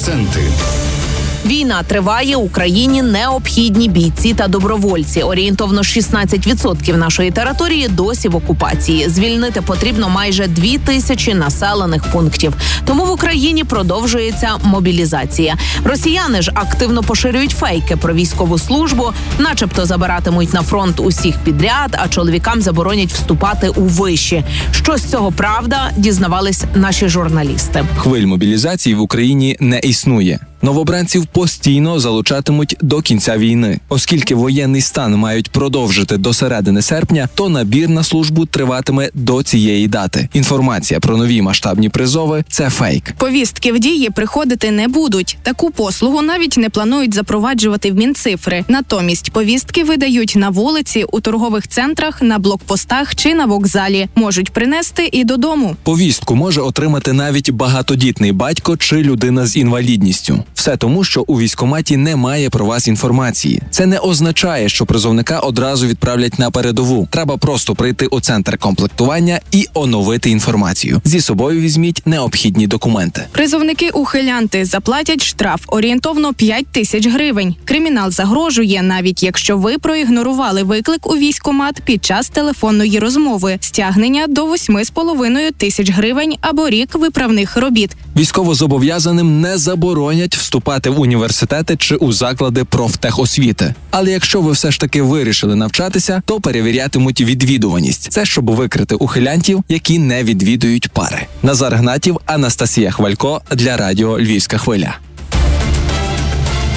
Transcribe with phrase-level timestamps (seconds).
[0.00, 0.99] Акценти.
[1.46, 5.22] Війна триває Україні необхідні бійці та добровольці.
[5.22, 9.08] Орієнтовно 16% нашої території досі в окупації.
[9.08, 12.52] Звільнити потрібно майже дві тисячі населених пунктів.
[12.84, 15.56] Тому в Україні продовжується мобілізація.
[15.84, 22.08] Росіяни ж активно поширюють фейки про військову службу, начебто забиратимуть на фронт усіх підряд, а
[22.08, 24.44] чоловікам заборонять вступати у виші.
[24.72, 27.84] Що з цього правда, дізнавались наші журналісти.
[27.96, 30.38] Хвиль мобілізації в Україні не існує.
[30.62, 37.48] Новобранців постійно залучатимуть до кінця війни, оскільки воєнний стан мають продовжити до середини серпня, то
[37.48, 40.28] набір на службу триватиме до цієї дати.
[40.32, 43.12] Інформація про нові масштабні призови це фейк.
[43.18, 45.38] Повістки в дії приходити не будуть.
[45.42, 48.64] Таку послугу навіть не планують запроваджувати в мінцифри.
[48.68, 54.08] Натомість повістки видають на вулиці, у торгових центрах, на блокпостах чи на вокзалі.
[54.14, 55.76] Можуть принести і додому.
[55.82, 60.44] Повістку може отримати навіть багатодітний батько чи людина з інвалідністю.
[60.60, 63.62] Все тому, що у військкоматі немає про вас інформації.
[63.70, 67.08] Це не означає, що призовника одразу відправлять на передову.
[67.10, 71.00] Треба просто прийти у центр комплектування і оновити інформацію.
[71.04, 73.26] Зі собою візьміть необхідні документи.
[73.32, 77.54] Призовники ухилянти заплатять штраф орієнтовно 5 тисяч гривень.
[77.64, 84.46] Кримінал загрожує, навіть якщо ви проігнорували виклик у військкомат під час телефонної розмови, стягнення до
[84.46, 87.96] 8,5 тисяч гривень або рік виправних робіт.
[88.16, 93.74] Військовозобов'язаним не заборонять вступати в університети чи у заклади профтехосвіти.
[93.90, 98.12] Але якщо ви все ж таки вирішили навчатися, то перевірятимуть відвідуваність.
[98.12, 101.26] Це щоб викрити ухилянтів, які не відвідують пари.
[101.42, 104.94] Назар Гнатів, Анастасія Хвалько для радіо Львівська хвиля.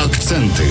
[0.06, 0.64] Акценти.